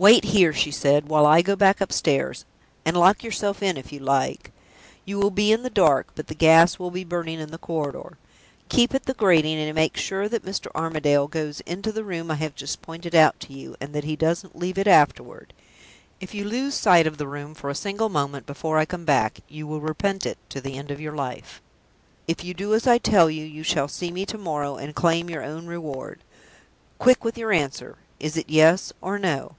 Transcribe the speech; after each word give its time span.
"Wait 0.00 0.26
here," 0.26 0.52
she 0.52 0.70
said, 0.70 1.08
"while 1.08 1.26
I 1.26 1.42
go 1.42 1.56
back 1.56 1.80
upstairs; 1.80 2.44
and 2.84 2.96
lock 2.96 3.24
yourself 3.24 3.64
in, 3.64 3.76
if 3.76 3.92
you 3.92 3.98
like. 3.98 4.52
You 5.04 5.18
will 5.18 5.32
be 5.32 5.50
in 5.50 5.64
the 5.64 5.70
dark, 5.70 6.06
but 6.14 6.28
the 6.28 6.36
gas 6.36 6.78
will 6.78 6.92
be 6.92 7.02
burning 7.02 7.40
in 7.40 7.50
the 7.50 7.58
corridor. 7.58 8.16
Keep 8.68 8.94
at 8.94 9.06
the 9.06 9.12
grating, 9.14 9.58
and 9.58 9.74
make 9.74 9.96
sure 9.96 10.28
that 10.28 10.44
Mr. 10.44 10.68
Armadale 10.72 11.26
goes 11.26 11.58
into 11.62 11.90
the 11.90 12.04
room 12.04 12.30
I 12.30 12.36
have 12.36 12.54
just 12.54 12.80
pointed 12.80 13.16
out 13.16 13.40
to 13.40 13.52
you, 13.52 13.74
and 13.80 13.92
that 13.92 14.04
he 14.04 14.14
doesn't 14.14 14.54
leave 14.56 14.78
it 14.78 14.86
afterward. 14.86 15.52
If 16.20 16.32
you 16.32 16.44
lose 16.44 16.74
sight 16.74 17.08
of 17.08 17.18
the 17.18 17.26
room 17.26 17.52
for 17.52 17.68
a 17.68 17.74
single 17.74 18.08
moment 18.08 18.46
before 18.46 18.78
I 18.78 18.84
come 18.84 19.04
back, 19.04 19.40
you 19.48 19.66
will 19.66 19.80
repent 19.80 20.24
it 20.24 20.38
to 20.50 20.60
the 20.60 20.78
end 20.78 20.92
of 20.92 21.00
your 21.00 21.16
life. 21.16 21.60
If 22.28 22.44
you 22.44 22.54
do 22.54 22.72
as 22.72 22.86
I 22.86 22.98
tell 22.98 23.28
you, 23.28 23.44
you 23.44 23.64
shall 23.64 23.88
see 23.88 24.12
me 24.12 24.24
to 24.26 24.38
morrow, 24.38 24.76
and 24.76 24.94
claim 24.94 25.28
your 25.28 25.42
own 25.42 25.66
reward. 25.66 26.20
Quick 27.00 27.24
with 27.24 27.36
your 27.36 27.50
answer! 27.50 27.98
Is 28.20 28.36
it 28.36 28.48
Yes 28.48 28.92
or 29.00 29.18
No?" 29.18 29.56